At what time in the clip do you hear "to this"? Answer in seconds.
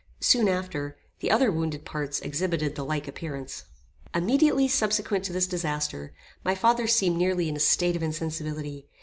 5.25-5.45